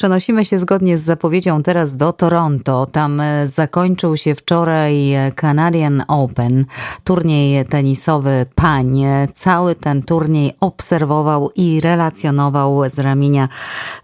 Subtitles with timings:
[0.00, 2.86] przenosimy się zgodnie z zapowiedzią teraz do Toronto.
[2.86, 6.64] Tam e, zakończył się wczoraj Canadian Open,
[7.04, 9.02] turniej tenisowy pań.
[9.34, 13.48] Cały ten turniej obserwował i relacjonował z ramienia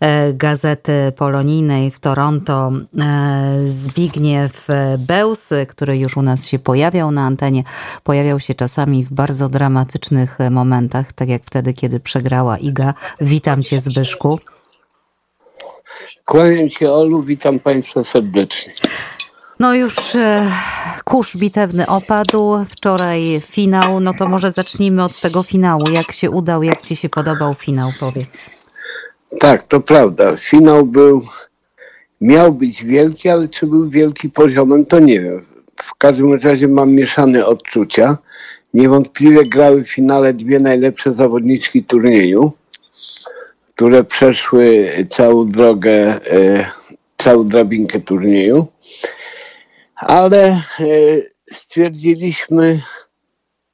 [0.01, 4.69] e, Gazety Polonijnej w Toronto e, Zbigniew
[4.99, 7.63] Bełs, który już u nas się pojawiał na antenie.
[8.05, 12.95] Pojawiał się czasami w bardzo dramatycznych momentach, tak jak wtedy, kiedy przegrała Iga.
[13.21, 14.39] Witam cię Zbyszku.
[16.27, 18.72] Kłaniam się Olu, witam Państwa serdecznie.
[19.58, 20.53] No już e,
[21.04, 25.84] kurz bitewny opadł, wczoraj finał, no to może zacznijmy od tego finału.
[25.93, 28.50] Jak się udał, jak Ci się podobał finał, powiedz.
[29.40, 30.36] Tak, to prawda.
[30.36, 31.22] Finał był,
[32.20, 35.45] miał być wielki, ale czy był wielki poziomem, to nie wiem.
[35.77, 38.19] W każdym razie mam mieszane odczucia.
[38.75, 42.53] Niewątpliwie grały w finale dwie najlepsze zawodniczki turnieju
[43.77, 46.70] które przeszły całą drogę, e,
[47.17, 48.67] całą drabinkę turnieju,
[49.97, 50.62] ale e,
[51.51, 52.83] stwierdziliśmy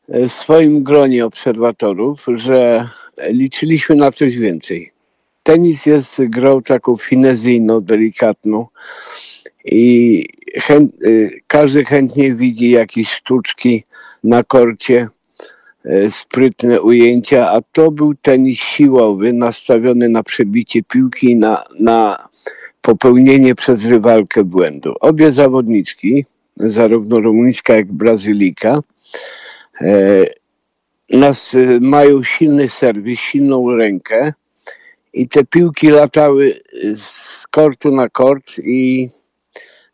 [0.08, 2.88] e, w swoim gronie obserwatorów, że
[3.28, 4.92] liczyliśmy na coś więcej.
[5.42, 8.66] Tenis jest grą taką finezyjną, delikatną
[9.64, 10.92] i chęt,
[11.46, 13.84] każdy chętnie widzi jakieś sztuczki
[14.24, 15.08] na korcie
[16.10, 22.28] sprytne ujęcia, a to był tenis siłowy, nastawiony na przebicie piłki, na, na
[22.82, 24.94] popełnienie przez rywalkę błędu.
[25.00, 26.24] Obie zawodniczki,
[26.56, 28.80] zarówno rumuńska jak brazylika,
[29.80, 30.24] e,
[31.10, 34.32] nas, e, mają silny serwis, silną rękę
[35.12, 36.60] i te piłki latały
[36.94, 39.21] z kortu na kort i E,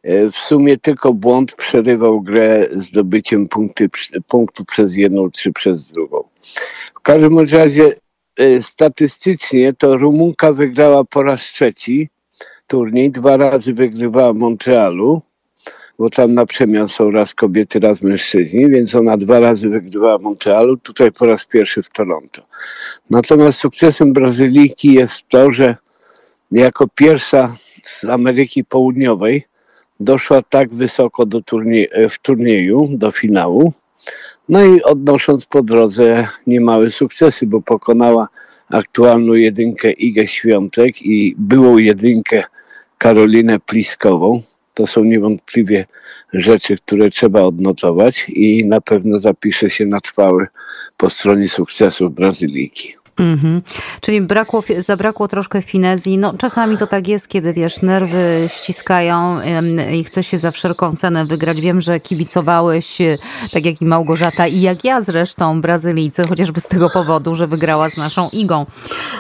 [0.05, 3.89] w sumie tylko błąd przerywał grę zdobyciem punkty,
[4.29, 6.25] punktu przez jedną czy przez drugą.
[6.95, 7.95] W każdym razie
[8.37, 12.09] e, statystycznie to Rumunka wygrała po raz trzeci
[12.67, 15.23] turniej, dwa razy wygrywała Montrealu,
[15.99, 20.77] bo tam na przemian są raz kobiety, raz mężczyźni, więc ona dwa razy wygrywała Montrealu,
[20.77, 22.43] tutaj po raz pierwszy w Toronto.
[23.11, 25.77] Natomiast sukcesem Brazylijki jest to, że
[26.51, 29.45] jako pierwsza z Ameryki Południowej
[30.01, 33.73] doszła tak wysoko do turnie, w turnieju, do finału.
[34.49, 38.29] No i odnosząc po drodze niemałe sukcesy, bo pokonała
[38.71, 42.45] aktualną jedynkę Igę Świątek i byłą jedynkę
[42.99, 44.43] Karolinę Pliskową.
[44.75, 45.87] To są niewątpliwie
[46.33, 50.47] rzeczy, które trzeba odnotować i na pewno zapisze się na trwałe
[50.97, 52.98] po stronie sukcesów Brazylijki.
[53.19, 53.63] Mhm.
[54.01, 56.19] Czyli brakło, zabrakło troszkę finezji.
[56.19, 59.39] No, czasami to tak jest, kiedy wiesz, nerwy ściskają
[59.93, 61.61] i chce się za wszelką cenę wygrać.
[61.61, 63.19] Wiem, że kibicowałeś, e,
[63.53, 67.91] tak jak i Małgorzata i jak ja zresztą, Brazylijcy, chociażby z tego powodu, że wygrała
[67.91, 68.65] z naszą Igą.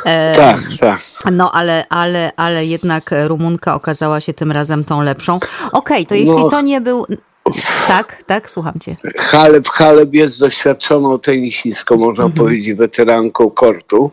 [0.04, 1.00] E, tak, tak.
[1.32, 5.36] No, ale, ale, ale jednak Rumunka okazała się tym razem tą lepszą.
[5.36, 6.50] Okej, okay, to jeśli no.
[6.50, 7.06] to nie był
[7.88, 8.96] tak, tak, słucham cię.
[9.16, 12.32] Haleb, Haleb jest doświadczoną tenisistką, można mhm.
[12.32, 14.10] powiedzieć, weteranką kortu.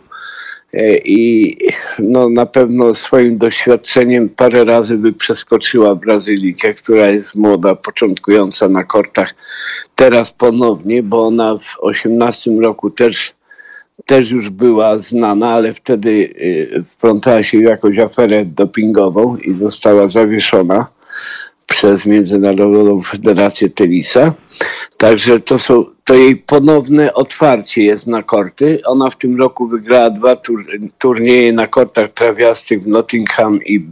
[0.73, 1.57] E, I
[1.99, 8.83] no, na pewno swoim doświadczeniem parę razy by przeskoczyła Brazylijkę, która jest młoda, początkująca na
[8.83, 9.33] kortach
[9.95, 13.33] teraz ponownie, bo ona w 18 roku też,
[14.05, 16.33] też już była znana, ale wtedy
[16.77, 20.85] e, wplątała się w jakąś aferę dopingową i została zawieszona
[21.75, 24.33] przez Międzynarodową Federację Tenisa.
[24.97, 28.81] Także to, są, to jej ponowne otwarcie jest na korty.
[28.85, 30.65] Ona w tym roku wygrała dwa tur,
[30.99, 33.87] turnieje na kortach trawiastych w Nottingham i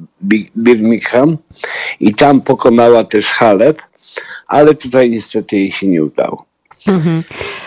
[0.57, 1.37] Birmingham
[1.99, 3.81] i tam pokonała też Halep,
[4.47, 6.45] ale tutaj niestety jej się nie udało.
[6.87, 7.23] Mhm.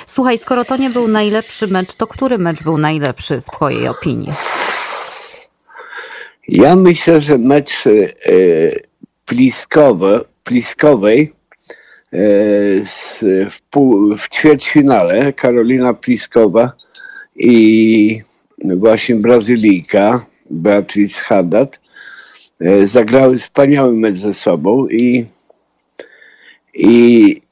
[0.07, 4.33] Słuchaj, skoro to nie był najlepszy mecz, to który mecz był najlepszy w Twojej opinii?
[6.49, 7.91] Ja myślę, że mecz e,
[9.27, 11.33] Pliskowe, Pliskowej
[12.13, 12.19] e,
[13.51, 16.73] w, pół, w ćwierćfinale Karolina Pliskowa
[17.37, 18.21] i
[18.65, 21.81] właśnie Brazylijka Beatrice Haddad
[22.61, 25.27] e, zagrały wspaniały mecz ze sobą i,
[26.75, 27.46] i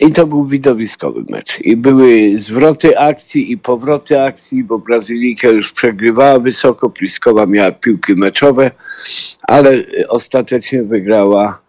[0.00, 1.58] i to był widowiskowy mecz.
[1.60, 8.14] I były zwroty akcji i powroty akcji, bo Brazylijka już przegrywała wysoko, Pliskowa miała piłki
[8.14, 8.70] meczowe,
[9.42, 11.60] ale ostatecznie wygrała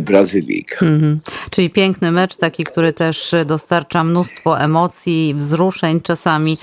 [0.00, 0.86] Brazylijka.
[0.86, 1.20] Mhm.
[1.50, 6.58] Czyli piękny mecz, taki, który też dostarcza mnóstwo emocji, wzruszeń czasami.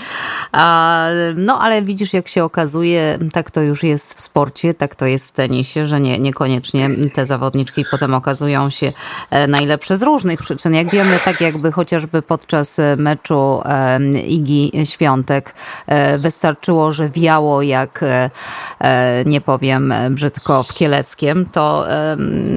[1.35, 5.27] No ale widzisz, jak się okazuje, tak to już jest w sporcie, tak to jest
[5.27, 8.91] w tenisie, że nie, niekoniecznie te zawodniczki potem okazują się
[9.29, 10.73] e, najlepsze z różnych przyczyn.
[10.73, 13.61] Jak wiemy, tak jakby chociażby podczas meczu
[14.27, 15.53] Igi Świątek
[15.87, 18.05] e, wystarczyło, że wiało jak,
[19.25, 21.87] nie powiem brzydko, w Kieleckiem, to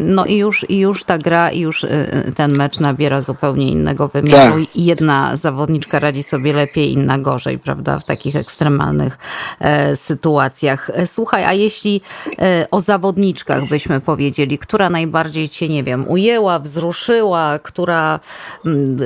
[0.05, 1.88] no i już, i już ta gra, i już y,
[2.29, 4.65] y, ten mecz nabiera zupełnie innego wymiaru.
[4.65, 4.77] Tak.
[4.77, 9.19] I jedna zawodniczka radzi sobie lepiej, inna gorzej, prawda, w takich ekstremalnych
[9.61, 10.91] e, sytuacjach.
[10.94, 12.00] E, słuchaj, a jeśli
[12.38, 18.21] e, o zawodniczkach byśmy powiedzieli, która najbardziej cię, nie wiem, ujęła, wzruszyła, która,
[18.67, 18.99] mm,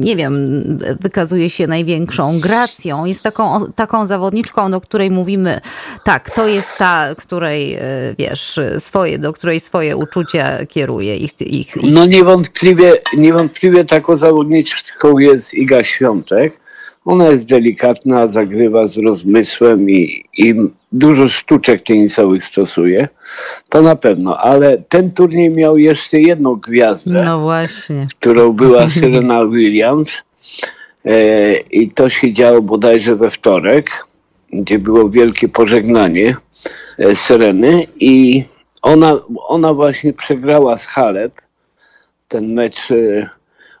[0.00, 0.62] nie wiem,
[1.00, 5.60] wykazuje się największą gracją, jest taką, taką zawodniczką, do której mówimy,
[6.04, 7.78] tak, to jest ta, której,
[8.18, 11.16] wiesz, swoje, do której swoje uczucia kieruje.
[11.16, 11.92] Ich, ich, ich...
[11.92, 16.62] No niewątpliwie, niewątpliwie taką zawodniczką jest Iga Świątek.
[17.04, 20.54] Ona jest delikatna, zagrywa z rozmysłem i, i
[20.92, 23.08] dużo sztuczek tenisowych stosuje.
[23.68, 27.22] To na pewno, ale ten turniej miał jeszcze jedną gwiazdę.
[27.24, 28.06] No właśnie.
[28.10, 30.22] Którą była Serena Williams.
[31.04, 34.06] E, I to się działo bodajże we wtorek,
[34.52, 36.36] gdzie było wielkie pożegnanie
[36.98, 38.44] e, Sereny i
[38.82, 41.40] ona, ona właśnie przegrała z Halep
[42.28, 43.28] ten mecz e,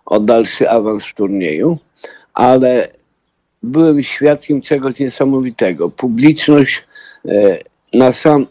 [0.06, 1.78] o dalszy awans w turnieju,
[2.34, 2.88] ale
[3.62, 5.90] byłem świadkiem czegoś niesamowitego.
[5.90, 6.84] Publiczność
[7.24, 7.58] e,
[7.92, 8.46] na sam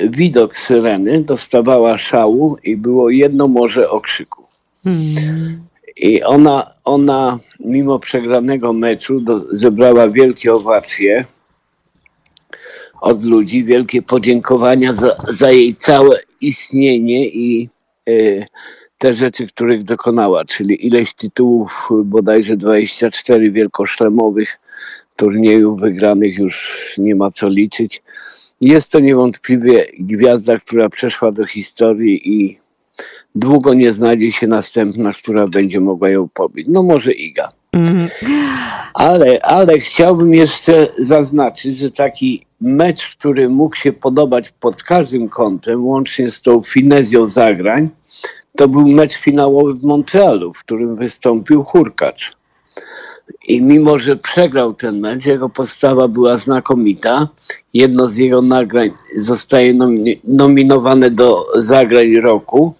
[0.00, 4.46] widok syreny dostawała szału i było jedno morze okrzyku.
[4.84, 5.68] Hmm.
[5.96, 11.24] I ona, ona mimo przegranego meczu do, zebrała wielkie owacje
[13.00, 17.68] od ludzi, wielkie podziękowania za, za jej całe istnienie i
[18.08, 18.46] y,
[18.98, 24.60] te rzeczy, których dokonała, czyli ileś tytułów, bodajże 24 wielkoszlemowych
[25.16, 28.02] turniejów wygranych już nie ma co liczyć.
[28.60, 32.58] Jest to niewątpliwie gwiazda, która przeszła do historii i
[33.34, 36.66] długo nie znajdzie się następna, która będzie mogła ją pobić.
[36.70, 37.57] No może Iga.
[37.72, 38.08] Mm.
[38.94, 45.86] Ale, ale chciałbym jeszcze zaznaczyć, że taki mecz, który mógł się podobać pod każdym kątem,
[45.86, 47.88] łącznie z tą finezją zagrań,
[48.56, 52.36] to był mecz finałowy w Montrealu, w którym wystąpił Hurkacz.
[53.48, 57.28] I mimo, że przegrał ten mecz, jego postawa była znakomita.
[57.74, 59.74] Jedno z jego nagrań zostaje
[60.24, 62.74] nominowane do zagrań roku.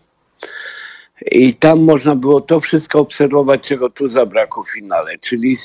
[1.27, 5.57] I tam można było to wszystko obserwować, czego tu zabrakło w finale, czyli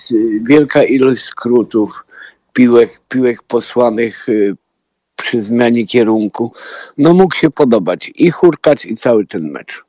[0.41, 2.05] wielka ilość skrótów,
[2.53, 4.55] piłek, piłek posłanych y,
[5.15, 6.51] przy zmianie kierunku.
[6.97, 9.83] No mógł się podobać i Hurkacz i cały ten mecz.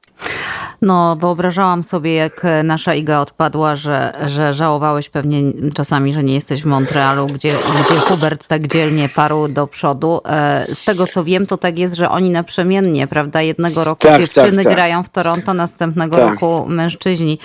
[0.83, 5.43] No, wyobrażałam sobie, jak nasza Iga odpadła, że, że żałowałeś pewnie
[5.75, 10.21] czasami, że nie jesteś w Montrealu, gdzie, gdzie Hubert tak dzielnie parł do przodu.
[10.27, 13.43] E, z tego co wiem, to tak jest, że oni naprzemiennie, prawda?
[13.43, 14.73] Jednego roku tak, dziewczyny tak, tak.
[14.73, 16.31] grają w Toronto, następnego tak.
[16.31, 17.39] roku mężczyźni.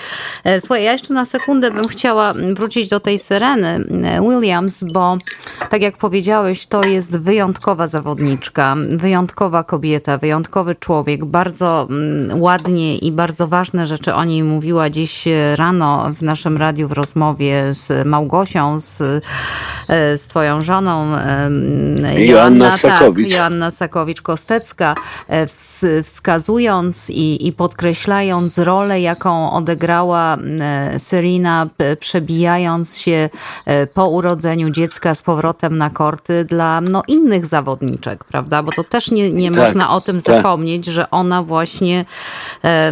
[0.43, 5.17] E, słuchaj, ja jeszcze na sekundę bym chciała wrócić do tej Sereny e, Williams, bo
[5.69, 13.11] tak jak powiedziałeś, to jest wyjątkowa zawodniczka, wyjątkowa kobieta, wyjątkowy człowiek, bardzo mm, ładnie i
[13.11, 18.79] bardzo ważne rzeczy o niej mówiła dziś rano w naszym radiu w rozmowie z Małgosią,
[18.79, 23.29] z, e, z twoją żoną Joanna, Joanna Sakowicz.
[23.29, 24.95] Tak, Joanna Sakowicz-Kostecka,
[25.27, 25.47] e,
[26.03, 33.29] wskazując i, i podkreślając rolę, jaką odegrała e, Serena, przebijając się
[33.93, 38.63] po urodzeniu dziecka z powrotem na korty dla no, innych zawodniczek, prawda?
[38.63, 40.35] Bo to też nie, nie tak, można o tym tak.
[40.35, 42.05] zapomnieć, że ona właśnie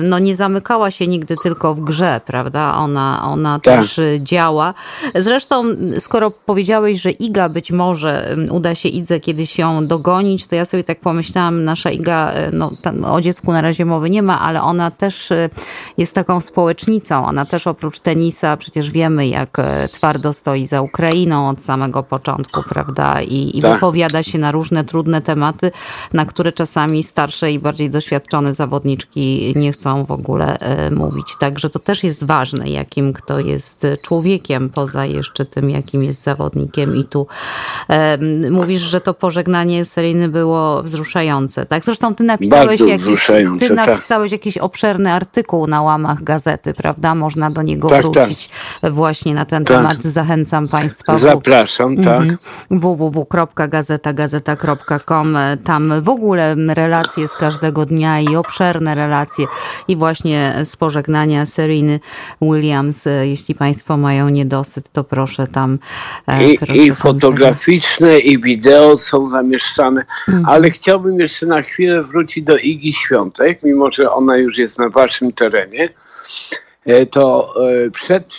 [0.01, 2.75] no nie zamykała się nigdy tylko w grze, prawda?
[2.75, 3.79] Ona, ona tak.
[3.79, 4.73] też działa.
[5.15, 5.63] Zresztą,
[5.99, 10.83] skoro powiedziałeś, że Iga być może uda się Idze kiedyś ją dogonić, to ja sobie
[10.83, 12.71] tak pomyślałam, nasza Iga, y, no
[13.05, 15.49] o dziecku na razie mowy nie ma, ale ona też y,
[15.97, 17.25] jest taką społecznicą.
[17.25, 19.57] Ona też oprócz tenisa, przecież wiemy, jak
[19.91, 23.21] twardo stoi za Ukrainą od samego początku, prawda?
[23.21, 23.73] I, i tak.
[23.73, 25.71] wypowiada się na różne trudne tematy,
[26.13, 30.57] na które czasami starsze i bardziej doświadczone zawodniczki nie chcą w ogóle
[30.91, 31.35] mówić.
[31.39, 36.95] Także to też jest ważne, jakim kto jest człowiekiem, poza jeszcze tym, jakim jest zawodnikiem.
[36.95, 37.27] I tu
[38.51, 41.65] mówisz, że to pożegnanie seryjny było wzruszające.
[41.65, 41.85] Tak?
[41.85, 43.27] Zresztą ty napisałeś, jakiś,
[43.59, 43.87] ty tak.
[43.87, 44.39] napisałeś tak.
[44.39, 47.15] jakiś obszerny artykuł na łamach gazety, prawda?
[47.15, 48.49] Można do niego tak, wrócić
[48.81, 48.93] tak.
[48.93, 49.77] właśnie na ten tak.
[49.77, 50.03] temat.
[50.03, 51.17] Zachęcam Państwa.
[51.17, 52.03] Zapraszam, w...
[52.03, 52.21] tak.
[52.21, 52.37] Mhm.
[52.71, 59.45] www.gazetagazeta.com Tam w ogóle relacje z każdego dnia i obszerne relacje
[59.87, 61.99] i właśnie z pożegnania Sereny
[62.41, 63.05] Williams.
[63.21, 65.79] Jeśli Państwo mają niedosyt, to proszę tam.
[66.27, 70.45] E, I, i fotograficzne, i wideo są zamieszczane, mhm.
[70.45, 74.89] ale chciałbym jeszcze na chwilę wrócić do Igi Świątek, mimo że ona już jest na
[74.89, 75.89] Waszym terenie.
[76.85, 77.53] E, to
[77.85, 78.33] e, przed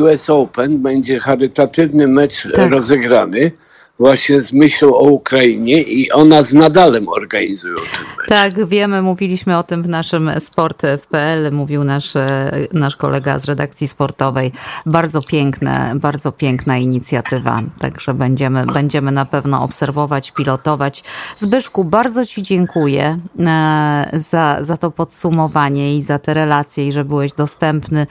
[0.00, 2.70] US Open będzie charytatywny mecz tak.
[2.70, 3.52] rozegrany
[3.98, 8.23] właśnie z myślą o Ukrainie i ona z Nadalem organizują ten mecz.
[8.28, 13.38] Tak, wiemy, mówiliśmy o tym w naszym Sport w PL, mówił nasz, e, nasz kolega
[13.38, 14.52] z redakcji sportowej.
[14.86, 21.04] Bardzo piękne, bardzo piękna inicjatywa, także będziemy, będziemy na pewno obserwować, pilotować.
[21.36, 27.04] Zbyszku, bardzo Ci dziękuję e, za, za to podsumowanie i za te relacje i że
[27.04, 28.06] byłeś dostępny.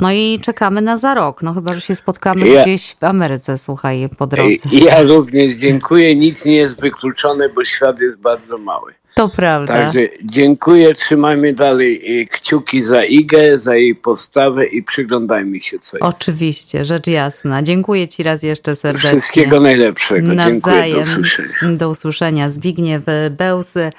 [0.00, 3.58] No i czekamy na za rok, no chyba, że się spotkamy ja, gdzieś w Ameryce,
[3.58, 4.68] słuchaj, po drodze.
[4.72, 6.16] Ja również dziękuję.
[6.16, 8.97] Nic nie jest wykluczone, bo świat jest bardzo mały.
[9.18, 9.74] To prawda.
[9.74, 15.96] Także dziękuję, trzymajmy dalej y, kciuki za Igę, za jej postawę i przyglądajmy się co
[15.96, 16.06] jest.
[16.06, 17.62] Oczywiście, rzecz jasna.
[17.62, 19.10] Dziękuję Ci raz jeszcze serdecznie.
[19.10, 20.34] Wszystkiego najlepszego.
[20.34, 20.52] Nawzajem.
[20.52, 21.48] Dziękuję, do usłyszenia.
[21.76, 22.50] Do usłyszenia.
[22.50, 23.90] Zbigniew Bełsy,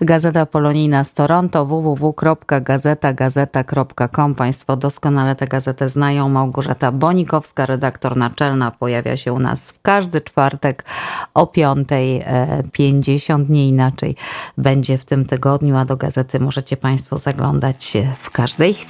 [0.00, 4.34] Gazeta Polonijna z Toronto, www.gazetagazeta.com.
[4.34, 6.28] Państwo doskonale tę gazetę znają.
[6.28, 10.84] Małgorzata Bonikowska, redaktor naczelna, pojawia się u nas w każdy czwartek
[11.34, 14.16] o 5.50, e, nie inaczej
[14.64, 18.82] będzie w tym tygodniu, a do gazety możecie Państwo zaglądać w każdej chwili.